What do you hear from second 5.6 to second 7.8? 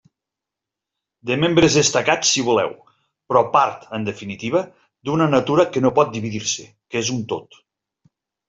que no pot dividir-se, que és un tot.